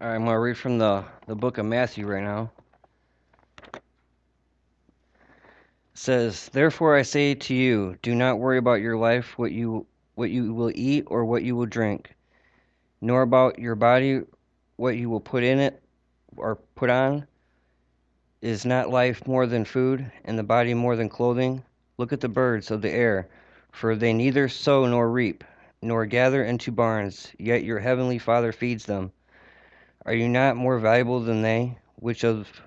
All 0.00 0.08
right, 0.08 0.14
I'm 0.14 0.24
going 0.24 0.34
to 0.34 0.38
read 0.38 0.56
from 0.56 0.78
the, 0.78 1.04
the 1.26 1.34
book 1.34 1.58
of 1.58 1.66
Matthew 1.66 2.06
right 2.06 2.22
now. 2.22 2.50
It 3.74 3.82
says, 5.92 6.48
Therefore 6.48 6.96
I 6.96 7.02
say 7.02 7.34
to 7.34 7.54
you, 7.54 7.98
do 8.00 8.14
not 8.14 8.38
worry 8.38 8.56
about 8.56 8.80
your 8.80 8.96
life, 8.96 9.36
what 9.36 9.52
you 9.52 9.86
what 10.14 10.30
you 10.30 10.54
will 10.54 10.72
eat 10.74 11.04
or 11.08 11.26
what 11.26 11.42
you 11.42 11.54
will 11.54 11.66
drink, 11.66 12.14
nor 13.02 13.20
about 13.20 13.58
your 13.58 13.74
body, 13.74 14.22
what 14.76 14.96
you 14.96 15.10
will 15.10 15.20
put 15.20 15.42
in 15.42 15.58
it 15.58 15.82
or 16.34 16.56
put 16.76 16.88
on. 16.88 17.26
Is 18.40 18.64
not 18.64 18.88
life 18.88 19.26
more 19.26 19.46
than 19.46 19.66
food, 19.66 20.10
and 20.24 20.38
the 20.38 20.42
body 20.42 20.72
more 20.72 20.96
than 20.96 21.10
clothing? 21.10 21.62
Look 21.98 22.14
at 22.14 22.22
the 22.22 22.28
birds 22.30 22.70
of 22.70 22.80
the 22.80 22.90
air, 22.90 23.28
for 23.70 23.94
they 23.94 24.14
neither 24.14 24.48
sow 24.48 24.86
nor 24.86 25.10
reap, 25.10 25.44
nor 25.82 26.06
gather 26.06 26.42
into 26.42 26.72
barns, 26.72 27.30
yet 27.38 27.64
your 27.64 27.80
heavenly 27.80 28.16
Father 28.16 28.50
feeds 28.50 28.86
them. 28.86 29.12
Are 30.06 30.14
you 30.14 30.28
not 30.28 30.56
more 30.56 30.78
valuable 30.78 31.20
than 31.20 31.42
they? 31.42 31.76
Which 31.96 32.24
of 32.24 32.62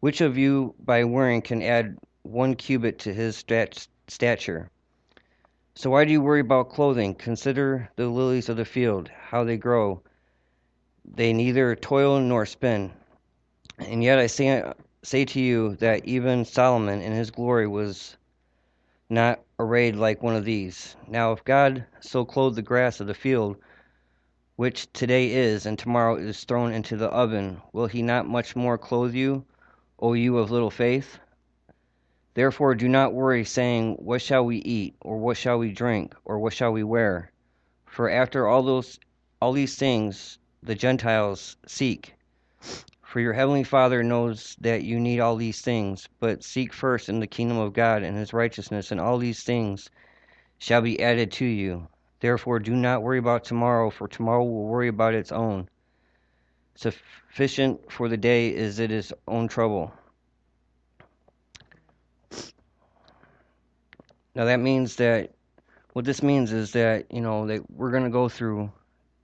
which 0.00 0.20
of 0.20 0.36
you 0.36 0.74
by 0.80 1.04
worrying 1.04 1.42
can 1.42 1.62
add 1.62 1.96
one 2.22 2.56
cubit 2.56 2.98
to 3.00 3.14
his 3.14 3.36
stat- 3.36 3.86
stature? 4.08 4.68
So 5.76 5.90
why 5.90 6.04
do 6.04 6.10
you 6.10 6.20
worry 6.20 6.40
about 6.40 6.70
clothing? 6.70 7.14
Consider 7.14 7.88
the 7.94 8.08
lilies 8.08 8.48
of 8.48 8.56
the 8.56 8.64
field, 8.64 9.08
how 9.08 9.44
they 9.44 9.56
grow. 9.56 10.02
They 11.04 11.32
neither 11.32 11.76
toil 11.76 12.18
nor 12.18 12.44
spin. 12.46 12.92
And 13.78 14.02
yet 14.02 14.18
I 14.18 14.26
say 14.26 14.72
say 15.02 15.24
to 15.26 15.40
you 15.40 15.76
that 15.76 16.04
even 16.04 16.44
Solomon 16.44 17.00
in 17.00 17.12
his 17.12 17.30
glory 17.30 17.68
was 17.68 18.16
not 19.08 19.40
arrayed 19.60 19.94
like 19.94 20.22
one 20.22 20.34
of 20.34 20.44
these. 20.44 20.96
Now 21.06 21.32
if 21.32 21.44
God 21.44 21.86
so 22.00 22.24
clothed 22.24 22.56
the 22.56 22.62
grass 22.62 23.00
of 23.00 23.06
the 23.06 23.14
field, 23.14 23.56
which 24.60 24.92
today 24.92 25.30
is 25.32 25.64
and 25.64 25.78
tomorrow 25.78 26.16
is 26.16 26.44
thrown 26.44 26.70
into 26.70 26.94
the 26.94 27.08
oven, 27.08 27.62
will 27.72 27.86
he 27.86 28.02
not 28.02 28.28
much 28.28 28.54
more 28.54 28.76
clothe 28.76 29.14
you, 29.14 29.42
O 29.98 30.12
you 30.12 30.36
of 30.36 30.50
little 30.50 30.70
faith? 30.70 31.18
Therefore 32.34 32.74
do 32.74 32.86
not 32.86 33.14
worry, 33.14 33.42
saying, 33.42 33.94
What 33.94 34.20
shall 34.20 34.44
we 34.44 34.58
eat, 34.58 34.94
or 35.00 35.16
what 35.16 35.38
shall 35.38 35.58
we 35.58 35.72
drink, 35.72 36.14
or 36.26 36.38
what 36.38 36.52
shall 36.52 36.72
we 36.72 36.84
wear? 36.84 37.32
For 37.86 38.10
after 38.10 38.46
all 38.46 38.62
those 38.62 39.00
all 39.40 39.54
these 39.54 39.76
things 39.76 40.38
the 40.62 40.74
Gentiles 40.74 41.56
seek. 41.66 42.12
For 43.00 43.20
your 43.20 43.32
heavenly 43.32 43.64
Father 43.64 44.02
knows 44.02 44.58
that 44.60 44.82
you 44.82 45.00
need 45.00 45.20
all 45.20 45.36
these 45.36 45.62
things, 45.62 46.06
but 46.18 46.44
seek 46.44 46.74
first 46.74 47.08
in 47.08 47.20
the 47.20 47.26
kingdom 47.26 47.56
of 47.56 47.72
God 47.72 48.02
and 48.02 48.14
his 48.14 48.34
righteousness, 48.34 48.92
and 48.92 49.00
all 49.00 49.16
these 49.16 49.42
things 49.42 49.88
shall 50.58 50.82
be 50.82 51.02
added 51.02 51.32
to 51.32 51.46
you. 51.46 51.88
Therefore, 52.20 52.58
do 52.58 52.76
not 52.76 53.02
worry 53.02 53.18
about 53.18 53.44
tomorrow, 53.44 53.90
for 53.90 54.06
tomorrow 54.06 54.44
will 54.44 54.66
worry 54.66 54.88
about 54.88 55.14
its 55.14 55.32
own. 55.32 55.68
Sufficient 56.74 57.90
for 57.90 58.08
the 58.08 58.16
day 58.16 58.54
is 58.54 58.78
its 58.78 59.12
own 59.26 59.48
trouble. 59.48 59.92
Now, 64.34 64.44
that 64.44 64.60
means 64.60 64.96
that 64.96 65.32
what 65.92 66.04
this 66.04 66.22
means 66.22 66.52
is 66.52 66.72
that, 66.72 67.06
you 67.10 67.20
know, 67.20 67.46
that 67.46 67.68
we're 67.70 67.90
going 67.90 68.04
to 68.04 68.10
go 68.10 68.28
through 68.28 68.70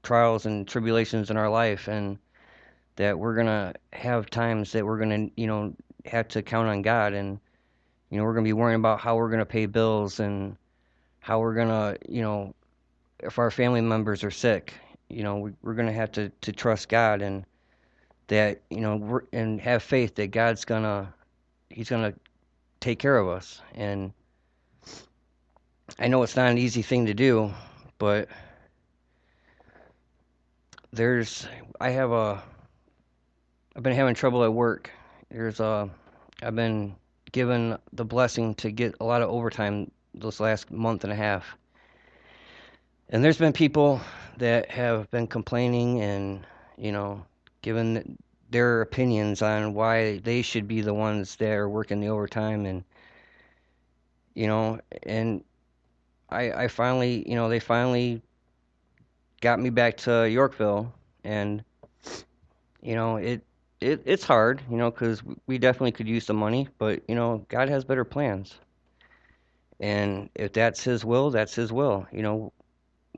trials 0.02 0.46
and 0.46 0.66
tribulations 0.66 1.30
in 1.30 1.36
our 1.36 1.50
life, 1.50 1.88
and 1.88 2.18
that 2.96 3.18
we're 3.18 3.34
going 3.34 3.46
to 3.46 3.74
have 3.92 4.30
times 4.30 4.72
that 4.72 4.84
we're 4.84 4.98
going 4.98 5.28
to, 5.28 5.40
you 5.40 5.46
know, 5.46 5.74
have 6.06 6.28
to 6.28 6.42
count 6.42 6.68
on 6.68 6.82
God, 6.82 7.12
and, 7.12 7.38
you 8.10 8.18
know, 8.18 8.24
we're 8.24 8.32
going 8.32 8.44
to 8.44 8.48
be 8.48 8.52
worrying 8.54 8.80
about 8.80 9.00
how 9.00 9.16
we're 9.16 9.28
going 9.28 9.38
to 9.40 9.46
pay 9.46 9.66
bills 9.66 10.18
and 10.18 10.56
how 11.20 11.40
we're 11.40 11.54
going 11.54 11.68
to, 11.68 11.98
you 12.08 12.22
know, 12.22 12.54
if 13.20 13.38
our 13.38 13.50
family 13.50 13.80
members 13.80 14.24
are 14.24 14.30
sick, 14.30 14.74
you 15.08 15.22
know, 15.22 15.38
we, 15.38 15.52
we're 15.62 15.74
going 15.74 15.86
to 15.86 15.92
have 15.92 16.12
to 16.12 16.30
to 16.42 16.52
trust 16.52 16.88
God 16.88 17.22
and 17.22 17.44
that 18.28 18.62
you 18.70 18.80
know 18.80 18.96
we're, 18.96 19.22
and 19.32 19.60
have 19.60 19.82
faith 19.82 20.14
that 20.16 20.28
God's 20.28 20.64
gonna 20.64 21.12
He's 21.70 21.90
gonna 21.90 22.14
take 22.80 22.98
care 22.98 23.16
of 23.16 23.28
us. 23.28 23.60
And 23.74 24.12
I 25.98 26.08
know 26.08 26.22
it's 26.22 26.36
not 26.36 26.50
an 26.50 26.58
easy 26.58 26.82
thing 26.82 27.06
to 27.06 27.14
do, 27.14 27.52
but 27.98 28.28
there's 30.92 31.46
I 31.80 31.90
have 31.90 32.10
a 32.12 32.42
I've 33.76 33.82
been 33.82 33.94
having 33.94 34.14
trouble 34.14 34.44
at 34.44 34.52
work. 34.52 34.90
There's 35.30 35.60
a 35.60 35.88
I've 36.42 36.56
been 36.56 36.96
given 37.32 37.78
the 37.92 38.04
blessing 38.04 38.54
to 38.56 38.70
get 38.70 38.94
a 39.00 39.04
lot 39.04 39.22
of 39.22 39.30
overtime 39.30 39.90
this 40.14 40.40
last 40.40 40.70
month 40.70 41.04
and 41.04 41.12
a 41.12 41.16
half 41.16 41.56
and 43.10 43.22
there's 43.24 43.38
been 43.38 43.52
people 43.52 44.00
that 44.38 44.70
have 44.70 45.10
been 45.10 45.26
complaining 45.26 46.00
and 46.00 46.46
you 46.76 46.92
know 46.92 47.24
given 47.62 48.16
their 48.50 48.80
opinions 48.82 49.42
on 49.42 49.74
why 49.74 50.18
they 50.18 50.42
should 50.42 50.68
be 50.68 50.80
the 50.80 50.94
ones 50.94 51.36
that 51.36 51.50
are 51.52 51.68
working 51.68 52.00
the 52.00 52.08
overtime 52.08 52.66
and 52.66 52.84
you 54.34 54.46
know 54.46 54.78
and 55.04 55.42
i 56.30 56.52
i 56.52 56.68
finally 56.68 57.28
you 57.28 57.34
know 57.34 57.48
they 57.48 57.60
finally 57.60 58.22
got 59.40 59.58
me 59.60 59.70
back 59.70 59.96
to 59.96 60.28
yorkville 60.28 60.92
and 61.24 61.64
you 62.82 62.94
know 62.94 63.16
it 63.16 63.42
it 63.80 64.02
it's 64.04 64.24
hard 64.24 64.62
you 64.70 64.76
know 64.76 64.90
because 64.90 65.22
we 65.46 65.58
definitely 65.58 65.92
could 65.92 66.08
use 66.08 66.26
the 66.26 66.34
money 66.34 66.68
but 66.78 67.02
you 67.08 67.14
know 67.14 67.44
god 67.48 67.68
has 67.68 67.84
better 67.84 68.04
plans. 68.04 68.56
And 69.78 70.30
if 70.34 70.52
that's 70.54 70.82
his 70.82 71.04
will 71.04 71.30
that's 71.30 71.54
his 71.54 71.70
will 71.72 72.06
you 72.10 72.22
know 72.22 72.52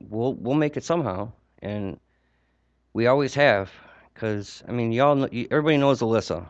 we'll 0.01 0.35
we'll 0.35 0.55
make 0.55 0.77
it 0.77 0.85
somehow, 0.85 1.33
and 1.61 1.99
we 2.93 3.07
always 3.07 3.35
have. 3.35 3.71
Because 4.13 4.63
I 4.67 4.73
mean, 4.73 4.93
y'all, 4.93 5.15
know, 5.15 5.29
everybody 5.51 5.77
knows 5.77 6.01
Alyssa. 6.01 6.47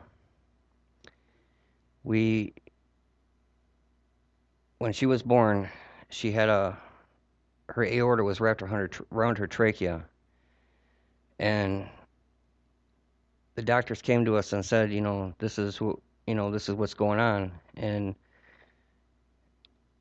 We, 2.05 2.55
when 4.79 4.93
she 4.93 5.05
was 5.05 5.23
born, 5.23 5.69
she 6.09 6.33
had 6.33 6.49
a 6.49 6.79
her 7.69 7.85
aorta 7.85 8.25
was 8.25 8.41
wrapped 8.41 8.63
around 8.63 8.73
her, 8.73 8.91
around 9.13 9.39
her 9.39 9.47
trachea, 9.47 10.05
and 11.39 11.87
the 13.57 13.63
doctors 13.63 14.01
came 14.01 14.25
to 14.25 14.37
us 14.37 14.53
and 14.53 14.65
said, 14.65 14.91
you 14.91 15.03
know, 15.03 15.35
this 15.39 15.59
is 15.59 15.81
what 15.81 15.97
you 16.27 16.35
know, 16.35 16.51
this 16.51 16.69
is 16.69 16.75
what's 16.75 16.95
going 16.95 17.19
on, 17.19 17.53
and 17.77 18.15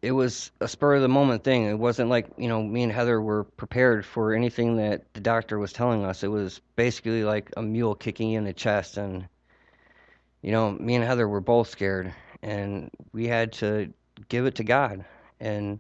it 0.02 0.12
was 0.12 0.52
a 0.62 0.68
spur 0.68 0.96
of 0.96 1.02
the 1.02 1.08
moment 1.08 1.44
thing. 1.44 1.63
It 1.63 1.80
wasn't 1.80 2.09
like, 2.09 2.28
you 2.38 2.47
know, 2.47 2.62
me 2.62 2.84
and 2.84 2.91
Heather 2.91 3.19
were 3.19 3.44
prepared 3.44 4.06
for 4.06 4.34
anything 4.34 4.78
that 4.78 5.12
the 5.13 5.19
doctor 5.19 5.58
was 5.58 5.74
telling 5.74 6.06
us. 6.06 6.24
It 6.24 6.28
was 6.28 6.62
basically 6.75 7.24
like 7.24 7.52
a 7.58 7.63
mule 7.63 7.96
kicking 7.96 8.30
you 8.30 8.38
in 8.38 8.44
the 8.44 8.53
chest. 8.53 8.97
And, 8.97 9.28
you 10.41 10.52
know, 10.52 10.72
me 10.72 10.96
and 10.96 11.03
Heather 11.03 11.28
were 11.28 11.41
both 11.41 11.69
scared. 11.69 12.13
And 12.44 12.91
we 13.12 13.28
had 13.28 13.53
to 13.53 13.91
give 14.30 14.46
it 14.46 14.56
to 14.56 14.63
God. 14.63 15.03
And 15.40 15.80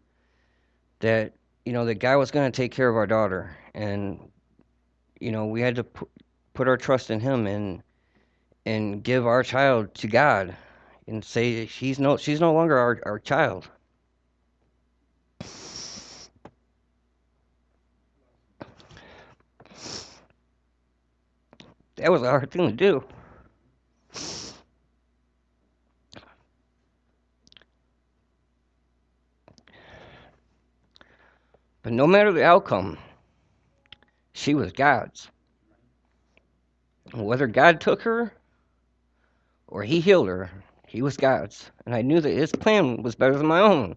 that, 0.99 1.33
you 1.65 1.73
know, 1.73 1.85
the 1.85 1.93
guy 1.93 2.15
was 2.15 2.31
going 2.31 2.51
to 2.51 2.55
take 2.55 2.71
care 2.71 2.89
of 2.89 2.95
our 2.95 3.07
daughter. 3.07 3.55
And, 3.75 4.31
you 5.19 5.31
know, 5.31 5.45
we 5.45 5.61
had 5.61 5.75
to 5.75 5.83
put, 5.83 6.09
put 6.55 6.67
our 6.67 6.77
trust 6.77 7.11
in 7.11 7.19
Him 7.19 7.45
and, 7.45 7.83
and 8.65 9.03
give 9.03 9.27
our 9.27 9.43
child 9.43 9.93
to 9.95 10.07
God 10.07 10.55
and 11.07 11.23
say 11.23 11.67
she's 11.67 11.99
no, 11.99 12.17
she's 12.17 12.41
no 12.41 12.51
longer 12.51 12.77
our, 12.77 12.99
our 13.05 13.19
child 13.19 13.69
that 21.97 22.11
was 22.11 22.21
a 22.21 22.29
hard 22.29 22.51
thing 22.51 22.67
to 22.67 22.73
do. 22.73 23.03
But 31.83 31.93
no 31.93 32.05
matter 32.05 32.31
the 32.31 32.43
outcome, 32.43 32.97
she 34.33 34.53
was 34.55 34.71
God's. 34.71 35.29
whether 37.13 37.47
God 37.47 37.79
took 37.79 38.01
her 38.01 38.33
or 39.67 39.83
He 39.83 39.99
healed 39.99 40.27
her, 40.27 40.51
He 40.85 41.01
was 41.01 41.17
God's. 41.17 41.71
And 41.85 41.95
I 41.95 42.01
knew 42.01 42.19
that 42.19 42.29
His 42.31 42.51
plan 42.51 43.03
was 43.03 43.15
better 43.15 43.37
than 43.37 43.47
my 43.47 43.61
own. 43.61 43.95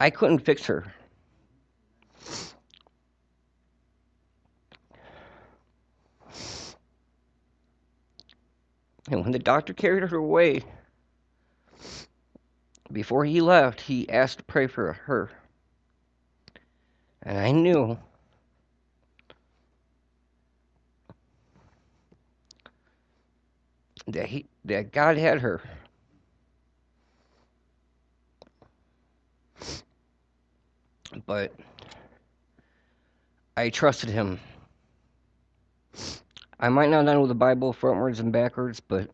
I 0.00 0.10
couldn't 0.10 0.40
fix 0.40 0.66
her. 0.66 0.92
And 9.10 9.22
when 9.22 9.32
the 9.32 9.38
doctor 9.38 9.74
carried 9.74 10.02
her 10.02 10.16
away, 10.16 10.62
before 12.90 13.24
he 13.24 13.40
left, 13.40 13.80
he 13.80 14.08
asked 14.08 14.38
to 14.38 14.44
pray 14.44 14.66
for 14.66 14.92
her. 14.92 15.30
And 17.22 17.38
I 17.38 17.50
knew 17.50 17.98
that 24.06 24.26
he 24.26 24.46
that 24.66 24.92
God 24.92 25.16
had 25.16 25.40
her. 25.40 25.62
But 31.26 31.52
I 33.56 33.70
trusted 33.70 34.10
him. 34.10 34.40
I 36.64 36.70
might 36.70 36.88
not 36.88 37.04
know 37.04 37.26
the 37.26 37.34
Bible 37.34 37.74
frontwards 37.74 38.20
and 38.20 38.32
backwards, 38.32 38.80
but 38.80 39.10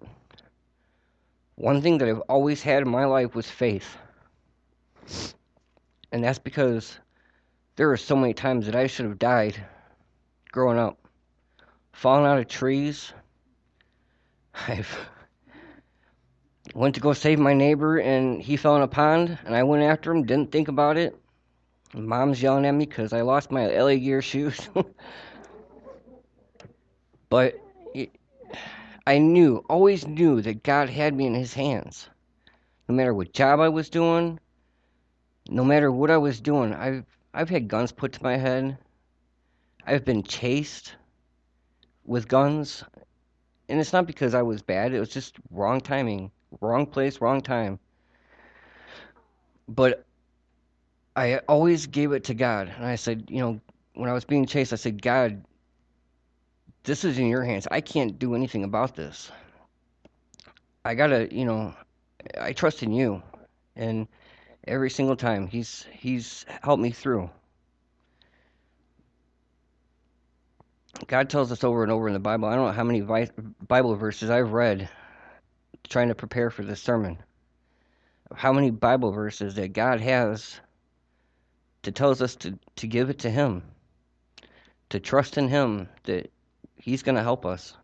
one 1.56 1.82
thing 1.82 1.98
that 1.98 2.08
I've 2.08 2.22
always 2.28 2.62
had 2.62 2.82
in 2.82 2.88
my 2.88 3.06
life 3.06 3.34
was 3.34 3.50
faith. 3.50 3.96
And 6.12 6.22
that's 6.22 6.38
because 6.38 6.96
there 7.74 7.90
are 7.90 7.96
so 7.96 8.14
many 8.14 8.34
times 8.34 8.66
that 8.66 8.76
I 8.76 8.86
should 8.86 9.06
have 9.06 9.18
died 9.18 9.60
growing 10.52 10.78
up. 10.78 10.96
Falling 11.92 12.24
out 12.24 12.38
of 12.38 12.46
trees. 12.46 13.12
I've 14.68 15.08
went 16.72 16.94
to 16.94 17.00
go 17.00 17.12
save 17.12 17.40
my 17.40 17.52
neighbor 17.52 17.98
and 17.98 18.40
he 18.40 18.56
fell 18.56 18.76
in 18.76 18.82
a 18.82 18.86
pond 18.86 19.36
and 19.44 19.56
I 19.56 19.64
went 19.64 19.82
after 19.82 20.12
him, 20.12 20.22
didn't 20.24 20.52
think 20.52 20.68
about 20.68 20.96
it. 20.96 21.18
Mom's 21.94 22.40
yelling 22.40 22.64
at 22.64 22.70
me 22.70 22.86
because 22.86 23.12
I 23.12 23.22
lost 23.22 23.50
my 23.50 23.66
LA 23.66 23.96
Gear 23.96 24.22
shoes. 24.22 24.68
but 27.30 27.58
it, 27.94 28.10
I 29.06 29.18
knew, 29.18 29.64
always 29.70 30.06
knew 30.06 30.42
that 30.42 30.62
God 30.62 30.90
had 30.90 31.14
me 31.14 31.26
in 31.26 31.34
His 31.34 31.54
hands. 31.54 32.10
No 32.88 32.94
matter 32.94 33.14
what 33.14 33.32
job 33.32 33.60
I 33.60 33.68
was 33.68 33.88
doing, 33.88 34.38
no 35.48 35.64
matter 35.64 35.90
what 35.90 36.10
I 36.10 36.18
was 36.18 36.40
doing, 36.40 36.74
I've 36.74 37.06
I've 37.32 37.48
had 37.48 37.68
guns 37.68 37.92
put 37.92 38.12
to 38.12 38.22
my 38.22 38.36
head. 38.36 38.76
I've 39.86 40.04
been 40.04 40.24
chased 40.24 40.96
with 42.04 42.28
guns, 42.28 42.82
and 43.68 43.80
it's 43.80 43.92
not 43.92 44.06
because 44.06 44.34
I 44.34 44.42
was 44.42 44.62
bad. 44.62 44.92
It 44.92 45.00
was 45.00 45.08
just 45.08 45.36
wrong 45.50 45.80
timing, 45.80 46.32
wrong 46.60 46.86
place, 46.86 47.20
wrong 47.20 47.40
time. 47.40 47.78
But 49.68 50.04
I 51.14 51.38
always 51.48 51.86
gave 51.86 52.10
it 52.12 52.24
to 52.24 52.34
God, 52.34 52.72
and 52.76 52.84
I 52.84 52.96
said, 52.96 53.26
you 53.28 53.38
know, 53.38 53.60
when 53.94 54.10
I 54.10 54.12
was 54.12 54.24
being 54.24 54.46
chased, 54.46 54.72
I 54.72 54.76
said, 54.76 55.00
God, 55.00 55.44
this 56.84 57.04
is 57.04 57.18
in 57.18 57.26
your 57.26 57.44
hands. 57.44 57.66
I 57.70 57.80
can't 57.80 58.18
do 58.18 58.34
anything 58.34 58.64
about 58.64 58.96
this. 58.96 59.30
I 60.84 60.94
gotta, 60.94 61.28
you 61.34 61.44
know, 61.44 61.74
I 62.40 62.52
trust 62.52 62.82
in 62.82 62.92
you, 62.92 63.22
and 63.76 64.08
every 64.66 64.90
single 64.90 65.16
time 65.16 65.46
he's 65.46 65.86
he's 65.92 66.46
helped 66.62 66.82
me 66.82 66.90
through. 66.90 67.30
God 71.06 71.30
tells 71.30 71.50
us 71.52 71.64
over 71.64 71.82
and 71.82 71.92
over 71.92 72.08
in 72.08 72.14
the 72.14 72.20
Bible. 72.20 72.48
I 72.48 72.56
don't 72.56 72.66
know 72.66 72.72
how 72.72 72.84
many 72.84 73.00
Bible 73.66 73.94
verses 73.96 74.30
I've 74.30 74.52
read 74.52 74.88
trying 75.88 76.08
to 76.08 76.14
prepare 76.14 76.50
for 76.50 76.62
this 76.62 76.80
sermon. 76.80 77.18
How 78.34 78.52
many 78.52 78.70
Bible 78.70 79.10
verses 79.10 79.54
that 79.56 79.72
God 79.72 80.00
has 80.00 80.60
to 81.82 81.92
tells 81.92 82.22
us 82.22 82.36
to, 82.36 82.58
to 82.76 82.86
give 82.86 83.10
it 83.10 83.20
to 83.20 83.30
Him, 83.30 83.62
to 84.90 85.00
trust 85.00 85.38
in 85.38 85.48
Him 85.48 85.88
that 86.04 86.30
He's 86.80 87.02
going 87.02 87.16
to 87.16 87.22
help 87.22 87.44
us. 87.44 87.74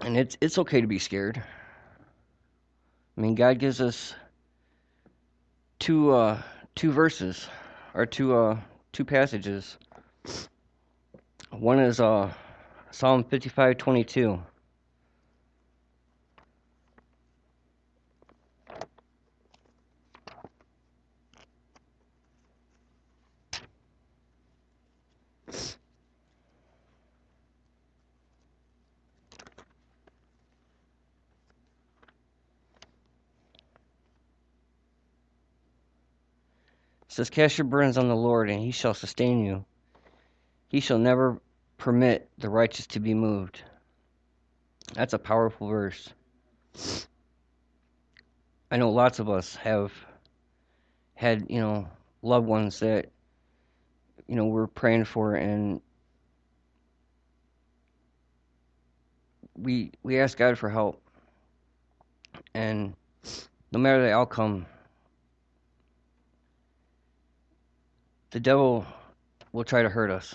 And 0.00 0.16
it's 0.16 0.36
it's 0.40 0.56
okay 0.58 0.80
to 0.80 0.86
be 0.86 0.98
scared. 0.98 1.42
I 3.16 3.20
mean, 3.20 3.34
God 3.34 3.58
gives 3.58 3.80
us 3.80 4.14
two 5.78 6.12
uh, 6.12 6.40
two 6.74 6.90
verses 6.90 7.48
or 7.92 8.06
two 8.06 8.34
uh, 8.34 8.56
two 8.92 9.04
passages. 9.04 9.76
One 11.50 11.80
is 11.80 12.00
uh, 12.00 12.32
Psalm 12.90 13.24
55:22. 13.24 14.40
Says, 37.20 37.30
Cast 37.30 37.58
your 37.58 37.66
burdens 37.66 37.98
on 37.98 38.08
the 38.08 38.16
Lord, 38.16 38.48
and 38.48 38.62
he 38.62 38.70
shall 38.70 38.94
sustain 38.94 39.44
you. 39.44 39.64
He 40.68 40.80
shall 40.80 40.98
never 40.98 41.38
permit 41.76 42.30
the 42.38 42.48
righteous 42.48 42.86
to 42.88 43.00
be 43.00 43.12
moved. 43.12 43.62
That's 44.94 45.12
a 45.12 45.18
powerful 45.18 45.68
verse. 45.68 46.08
I 48.70 48.78
know 48.78 48.90
lots 48.90 49.18
of 49.18 49.28
us 49.28 49.54
have 49.56 49.92
had, 51.14 51.46
you 51.50 51.60
know, 51.60 51.88
loved 52.22 52.46
ones 52.46 52.80
that, 52.80 53.10
you 54.26 54.36
know, 54.36 54.46
we're 54.46 54.66
praying 54.66 55.04
for 55.04 55.34
and 55.34 55.82
we 59.54 59.92
we 60.02 60.20
ask 60.20 60.38
God 60.38 60.56
for 60.56 60.70
help. 60.70 61.02
And 62.54 62.94
no 63.72 63.78
matter 63.78 64.02
the 64.02 64.12
outcome, 64.12 64.64
the 68.30 68.40
devil 68.40 68.86
will 69.52 69.64
try 69.64 69.82
to 69.82 69.88
hurt 69.88 70.10
us. 70.10 70.34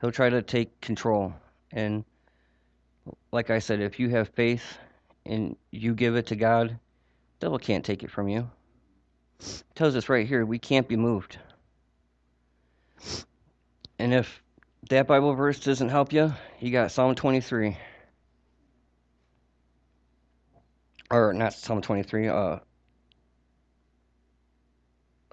He'll 0.00 0.12
try 0.12 0.28
to 0.28 0.42
take 0.42 0.80
control. 0.80 1.34
And 1.72 2.04
like 3.32 3.50
I 3.50 3.60
said, 3.60 3.80
if 3.80 3.98
you 3.98 4.08
have 4.10 4.28
faith 4.30 4.78
and 5.24 5.56
you 5.70 5.94
give 5.94 6.16
it 6.16 6.26
to 6.28 6.36
God, 6.36 6.68
the 6.68 7.46
devil 7.46 7.58
can't 7.58 7.84
take 7.84 8.02
it 8.02 8.10
from 8.10 8.28
you. 8.28 8.50
It 9.40 9.64
tells 9.74 9.94
us 9.96 10.08
right 10.08 10.26
here 10.26 10.44
we 10.44 10.58
can't 10.58 10.88
be 10.88 10.96
moved. 10.96 11.38
And 13.98 14.12
if 14.12 14.42
that 14.90 15.06
Bible 15.06 15.34
verse 15.34 15.60
doesn't 15.60 15.88
help 15.88 16.12
you, 16.12 16.32
you 16.60 16.70
got 16.70 16.92
Psalm 16.92 17.14
23. 17.14 17.76
Or 21.10 21.32
not 21.32 21.54
Psalm 21.54 21.80
23, 21.80 22.28
uh, 22.28 22.58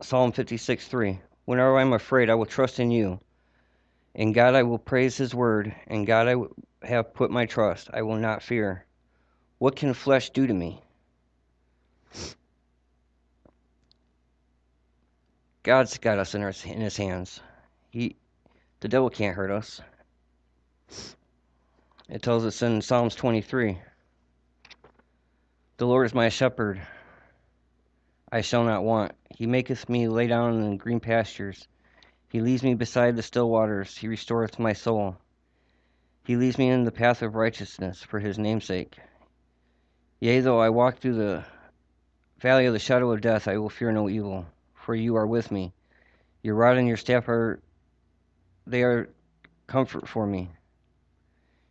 Psalm 0.03 0.31
56 0.31 0.87
3. 0.87 1.19
Whenever 1.45 1.77
I'm 1.77 1.93
afraid, 1.93 2.29
I 2.29 2.35
will 2.35 2.45
trust 2.45 2.79
in 2.79 2.91
you. 2.91 3.19
In 4.15 4.31
God 4.31 4.53
I 4.53 4.63
will 4.63 4.77
praise 4.77 5.17
his 5.17 5.33
word. 5.33 5.73
In 5.87 6.05
God 6.05 6.27
I 6.27 6.87
have 6.87 7.13
put 7.13 7.31
my 7.31 7.45
trust. 7.45 7.89
I 7.93 8.01
will 8.01 8.17
not 8.17 8.43
fear. 8.43 8.85
What 9.57 9.75
can 9.75 9.93
flesh 9.93 10.29
do 10.29 10.45
to 10.45 10.53
me? 10.53 10.81
God's 15.63 15.97
got 15.97 16.19
us 16.19 16.35
in, 16.35 16.41
our, 16.41 16.53
in 16.65 16.81
his 16.81 16.97
hands. 16.97 17.39
He, 17.89 18.17
the 18.81 18.89
devil 18.89 19.09
can't 19.09 19.35
hurt 19.35 19.49
us. 19.49 19.81
It 22.09 22.21
tells 22.21 22.45
us 22.45 22.61
in 22.61 22.81
Psalms 22.81 23.15
23 23.15 23.79
The 25.77 25.87
Lord 25.87 26.05
is 26.05 26.13
my 26.13 26.27
shepherd. 26.27 26.81
I 28.33 28.41
shall 28.41 28.63
not 28.63 28.83
want. 28.83 29.11
He 29.29 29.45
maketh 29.45 29.87
me 29.87 30.07
lay 30.07 30.25
down 30.25 30.63
in 30.63 30.77
green 30.77 30.99
pastures. 30.99 31.67
He 32.29 32.41
leads 32.41 32.63
me 32.63 32.73
beside 32.73 33.15
the 33.15 33.21
still 33.21 33.47
waters. 33.47 33.95
He 33.95 34.07
restoreth 34.07 34.57
my 34.57 34.73
soul. 34.73 35.17
He 36.23 36.35
leads 36.35 36.57
me 36.57 36.69
in 36.69 36.83
the 36.83 36.91
path 36.91 37.21
of 37.21 37.35
righteousness 37.35 38.01
for 38.01 38.19
his 38.19 38.39
name's 38.39 38.65
sake. 38.65 38.97
Yea, 40.19 40.39
though 40.39 40.59
I 40.59 40.69
walk 40.69 40.97
through 40.97 41.13
the 41.13 41.45
valley 42.39 42.65
of 42.65 42.73
the 42.73 42.79
shadow 42.79 43.11
of 43.11 43.21
death, 43.21 43.47
I 43.47 43.57
will 43.57 43.69
fear 43.69 43.91
no 43.91 44.09
evil, 44.09 44.47
for 44.73 44.95
you 44.95 45.15
are 45.15 45.27
with 45.27 45.51
me. 45.51 45.71
Your 46.41 46.55
rod 46.55 46.79
and 46.79 46.87
your 46.87 46.97
staff 46.97 47.29
are 47.29 47.61
they 48.65 48.81
are 48.81 49.09
comfort 49.67 50.09
for 50.09 50.25
me. 50.25 50.49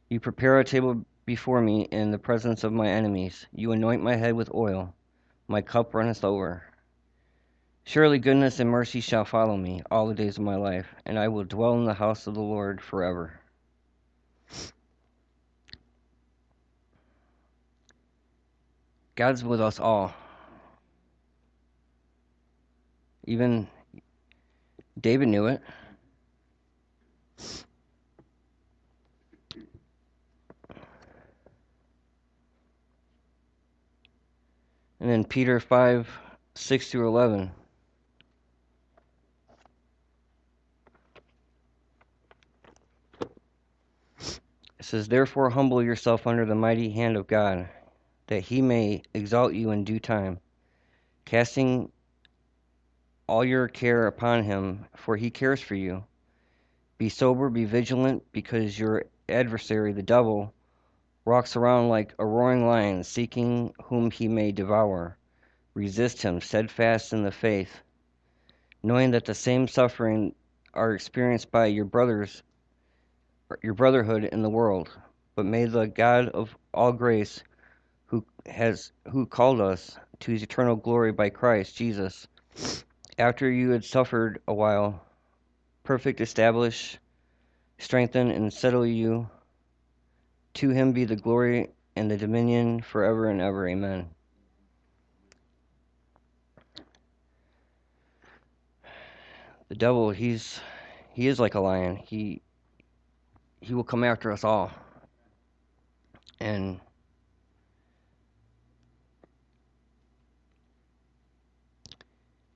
You 0.08 0.20
prepare 0.20 0.60
a 0.60 0.64
table 0.64 1.04
before 1.26 1.60
me 1.60 1.88
in 1.90 2.12
the 2.12 2.18
presence 2.18 2.62
of 2.62 2.72
my 2.72 2.86
enemies. 2.86 3.46
You 3.52 3.72
anoint 3.72 4.04
my 4.04 4.14
head 4.14 4.34
with 4.34 4.54
oil 4.54 4.94
my 5.52 5.60
cup 5.60 5.94
runneth 5.94 6.24
over. 6.24 6.62
Surely 7.84 8.18
goodness 8.18 8.58
and 8.58 8.70
mercy 8.70 9.00
shall 9.02 9.26
follow 9.26 9.54
me 9.54 9.82
all 9.90 10.08
the 10.08 10.14
days 10.14 10.38
of 10.38 10.44
my 10.44 10.56
life, 10.56 10.86
and 11.04 11.18
I 11.18 11.28
will 11.28 11.44
dwell 11.44 11.74
in 11.74 11.84
the 11.84 11.92
house 11.92 12.26
of 12.26 12.34
the 12.34 12.40
Lord 12.40 12.80
forever. 12.80 13.38
God's 19.14 19.44
with 19.44 19.60
us 19.60 19.78
all. 19.78 20.14
Even 23.26 23.68
David 24.98 25.28
knew 25.28 25.46
it. 25.48 25.60
Then 35.12 35.24
Peter 35.24 35.60
5 35.60 36.08
6 36.54 36.90
through 36.90 37.06
11. 37.06 37.52
It 44.20 44.40
says, 44.80 45.08
Therefore, 45.08 45.50
humble 45.50 45.82
yourself 45.82 46.26
under 46.26 46.46
the 46.46 46.54
mighty 46.54 46.90
hand 46.90 47.18
of 47.18 47.26
God, 47.26 47.68
that 48.28 48.40
he 48.40 48.62
may 48.62 49.02
exalt 49.12 49.52
you 49.52 49.70
in 49.70 49.84
due 49.84 50.00
time, 50.00 50.40
casting 51.26 51.92
all 53.26 53.44
your 53.44 53.68
care 53.68 54.06
upon 54.06 54.44
him, 54.44 54.86
for 54.96 55.18
he 55.18 55.30
cares 55.30 55.60
for 55.60 55.74
you. 55.74 56.04
Be 56.96 57.10
sober, 57.10 57.50
be 57.50 57.66
vigilant, 57.66 58.24
because 58.32 58.78
your 58.78 59.04
adversary, 59.28 59.92
the 59.92 60.02
devil, 60.02 60.54
walks 61.24 61.56
around 61.56 61.88
like 61.88 62.14
a 62.18 62.26
roaring 62.26 62.66
lion, 62.66 63.04
seeking 63.04 63.72
whom 63.84 64.10
he 64.10 64.28
may 64.28 64.52
devour. 64.52 65.16
Resist 65.74 66.22
him, 66.22 66.40
steadfast 66.40 67.12
in 67.12 67.22
the 67.22 67.30
faith, 67.30 67.80
knowing 68.82 69.12
that 69.12 69.24
the 69.24 69.34
same 69.34 69.68
suffering 69.68 70.34
are 70.74 70.92
experienced 70.92 71.50
by 71.50 71.66
your 71.66 71.84
brothers, 71.84 72.42
your 73.62 73.74
brotherhood 73.74 74.24
in 74.24 74.42
the 74.42 74.50
world. 74.50 74.90
But 75.34 75.46
may 75.46 75.64
the 75.64 75.86
God 75.86 76.28
of 76.28 76.56
all 76.74 76.92
grace, 76.92 77.42
who 78.06 78.24
has 78.44 78.92
who 79.10 79.24
called 79.24 79.60
us 79.60 79.96
to 80.20 80.32
his 80.32 80.42
eternal 80.42 80.76
glory 80.76 81.12
by 81.12 81.30
Christ 81.30 81.76
Jesus, 81.76 82.26
after 83.16 83.50
you 83.50 83.70
had 83.70 83.84
suffered 83.84 84.42
a 84.46 84.52
while, 84.52 85.02
perfect, 85.84 86.20
establish, 86.20 86.98
strengthen, 87.78 88.30
and 88.30 88.52
settle 88.52 88.86
you. 88.86 89.28
To 90.54 90.68
him 90.68 90.92
be 90.92 91.04
the 91.04 91.16
glory 91.16 91.70
and 91.96 92.10
the 92.10 92.16
dominion 92.16 92.82
forever 92.82 93.28
and 93.28 93.40
ever. 93.40 93.68
Amen. 93.68 94.10
The 99.68 99.74
devil, 99.74 100.10
he's 100.10 100.60
he 101.12 101.28
is 101.28 101.40
like 101.40 101.54
a 101.54 101.60
lion. 101.60 101.96
He 101.96 102.42
he 103.60 103.74
will 103.74 103.84
come 103.84 104.04
after 104.04 104.30
us 104.30 104.44
all. 104.44 104.70
And 106.40 106.80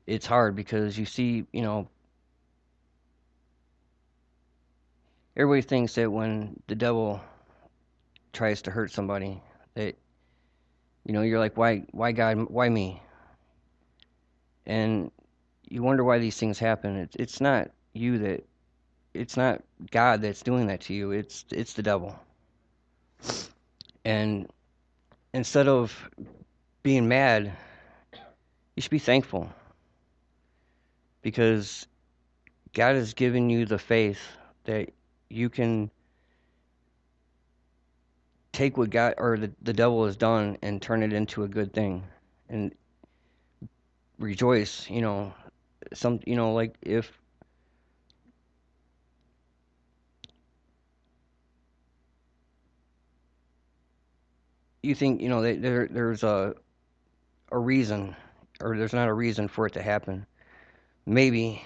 it's 0.06 0.26
hard 0.26 0.56
because 0.56 0.98
you 0.98 1.06
see, 1.06 1.46
you 1.52 1.62
know, 1.62 1.88
everybody 5.36 5.62
thinks 5.62 5.94
that 5.94 6.10
when 6.10 6.60
the 6.66 6.74
devil 6.74 7.20
tries 8.36 8.62
to 8.62 8.70
hurt 8.70 8.92
somebody, 8.92 9.42
that 9.74 9.96
you 11.04 11.12
know, 11.12 11.22
you're 11.22 11.38
like, 11.38 11.56
why, 11.56 11.84
why 11.92 12.12
God, 12.12 12.50
why 12.50 12.68
me? 12.68 13.00
And 14.66 15.10
you 15.68 15.82
wonder 15.82 16.04
why 16.04 16.18
these 16.18 16.36
things 16.36 16.58
happen. 16.58 16.96
It's 16.96 17.16
it's 17.16 17.40
not 17.40 17.70
you 17.92 18.18
that, 18.18 18.44
it's 19.14 19.36
not 19.36 19.62
God 19.90 20.20
that's 20.20 20.42
doing 20.42 20.66
that 20.66 20.80
to 20.82 20.94
you. 20.94 21.12
It's 21.12 21.44
it's 21.50 21.74
the 21.74 21.82
devil. 21.82 22.18
And 24.04 24.48
instead 25.32 25.68
of 25.68 26.10
being 26.82 27.08
mad, 27.08 27.52
you 28.74 28.82
should 28.82 28.90
be 28.90 28.98
thankful 28.98 29.48
because 31.22 31.86
God 32.72 32.96
has 32.96 33.14
given 33.14 33.48
you 33.48 33.64
the 33.64 33.78
faith 33.78 34.20
that 34.64 34.90
you 35.28 35.48
can 35.48 35.90
take 38.56 38.78
what 38.78 38.90
God 38.90 39.14
or 39.18 39.36
the, 39.36 39.52
the 39.62 39.72
devil 39.72 40.06
has 40.06 40.16
done 40.16 40.56
and 40.62 40.80
turn 40.80 41.02
it 41.02 41.12
into 41.12 41.44
a 41.44 41.48
good 41.48 41.72
thing 41.75 42.02
and 42.48 42.75
rejoice, 44.18 44.88
you 44.88 45.02
know, 45.02 45.34
some 45.92 46.20
you 46.26 46.34
know 46.34 46.52
like 46.52 46.75
if 46.82 47.12
you 54.82 54.94
think, 54.94 55.20
you 55.20 55.28
know, 55.28 55.42
there 55.42 55.86
there's 55.88 56.22
a 56.22 56.54
a 57.52 57.58
reason 57.58 58.16
or 58.60 58.76
there's 58.78 58.94
not 58.94 59.08
a 59.08 59.12
reason 59.12 59.48
for 59.48 59.66
it 59.66 59.75
to 59.75 59.82
happen 59.82 60.26
maybe 61.04 61.62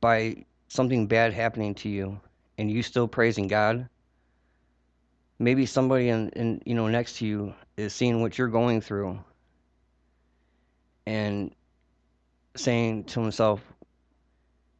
by 0.00 0.44
something 0.68 1.06
bad 1.06 1.32
happening 1.32 1.74
to 1.74 1.88
you 1.88 2.20
and 2.56 2.70
you 2.70 2.82
still 2.82 3.06
praising 3.06 3.46
God, 3.46 3.88
maybe 5.38 5.66
somebody 5.66 6.08
in, 6.08 6.30
in 6.30 6.62
you 6.64 6.74
know 6.74 6.88
next 6.88 7.18
to 7.18 7.26
you 7.26 7.54
is 7.76 7.92
seeing 7.92 8.20
what 8.20 8.38
you're 8.38 8.48
going 8.48 8.80
through 8.80 9.18
and 11.06 11.54
saying 12.56 13.04
to 13.04 13.20
himself, 13.20 13.62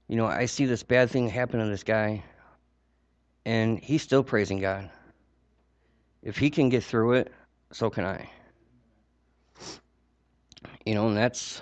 you 0.08 0.16
know, 0.16 0.26
I 0.26 0.46
see 0.46 0.66
this 0.66 0.82
bad 0.82 1.10
thing 1.10 1.28
happen 1.28 1.60
to 1.60 1.66
this 1.66 1.84
guy 1.84 2.24
and 3.46 3.78
he's 3.78 4.02
still 4.02 4.24
praising 4.24 4.60
God. 4.60 4.90
If 6.22 6.36
he 6.36 6.50
can 6.50 6.68
get 6.68 6.84
through 6.84 7.12
it, 7.14 7.32
so 7.72 7.88
can 7.88 8.04
I 8.04 8.28
you 10.88 10.94
know, 10.94 11.08
and 11.08 11.16
that's 11.18 11.60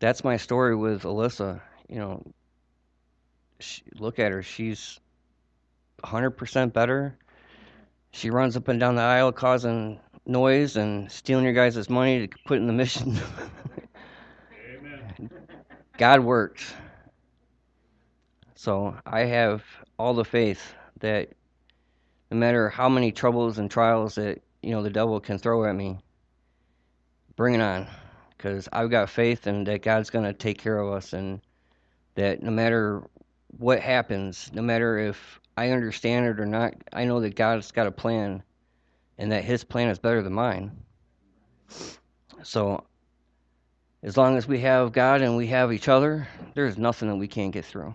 that's 0.00 0.24
my 0.24 0.36
story 0.36 0.74
with 0.74 1.02
Alyssa. 1.04 1.60
You 1.88 2.00
know, 2.00 2.22
she, 3.60 3.82
look 3.94 4.18
at 4.18 4.32
her; 4.32 4.42
she's 4.42 4.98
100% 6.02 6.72
better. 6.72 7.16
She 8.10 8.30
runs 8.30 8.56
up 8.56 8.68
and 8.68 8.80
down 8.80 8.96
the 8.96 9.02
aisle 9.02 9.32
causing 9.32 10.00
noise 10.26 10.76
and 10.76 11.10
stealing 11.10 11.44
your 11.44 11.52
guys' 11.52 11.88
money 11.88 12.26
to 12.26 12.38
put 12.44 12.58
in 12.58 12.66
the 12.66 12.72
mission. 12.72 13.18
God 15.98 16.20
works. 16.20 16.72
So 18.54 18.96
I 19.06 19.20
have 19.20 19.64
all 19.98 20.14
the 20.14 20.24
faith 20.24 20.74
that 21.00 21.30
no 22.30 22.36
matter 22.36 22.68
how 22.68 22.88
many 22.88 23.12
troubles 23.12 23.58
and 23.58 23.70
trials 23.70 24.14
that 24.16 24.42
you 24.62 24.70
know 24.70 24.82
the 24.82 24.90
devil 24.90 25.20
can 25.20 25.38
throw 25.38 25.64
at 25.64 25.74
me, 25.74 25.98
bring 27.36 27.54
it 27.54 27.60
on 27.60 27.86
because 28.36 28.68
I've 28.72 28.90
got 28.90 29.10
faith 29.10 29.46
in 29.46 29.64
that 29.64 29.82
God's 29.82 30.10
going 30.10 30.24
to 30.24 30.32
take 30.32 30.58
care 30.58 30.78
of 30.78 30.92
us 30.92 31.12
and 31.12 31.40
that 32.14 32.42
no 32.42 32.50
matter 32.50 33.02
what 33.58 33.80
happens, 33.80 34.50
no 34.54 34.62
matter 34.62 34.98
if 34.98 35.40
I 35.60 35.72
understand 35.72 36.24
it 36.24 36.40
or 36.40 36.46
not, 36.46 36.72
I 36.90 37.04
know 37.04 37.20
that 37.20 37.36
God's 37.36 37.70
got 37.70 37.86
a 37.86 37.92
plan 37.92 38.42
and 39.18 39.30
that 39.30 39.44
his 39.44 39.62
plan 39.62 39.90
is 39.90 39.98
better 39.98 40.22
than 40.22 40.32
mine. 40.32 40.72
So 42.42 42.82
as 44.02 44.16
long 44.16 44.38
as 44.38 44.48
we 44.48 44.60
have 44.60 44.92
God 44.92 45.20
and 45.20 45.36
we 45.36 45.48
have 45.48 45.70
each 45.70 45.86
other, 45.86 46.26
there's 46.54 46.78
nothing 46.78 47.08
that 47.08 47.16
we 47.16 47.28
can't 47.28 47.52
get 47.52 47.66
through. 47.66 47.94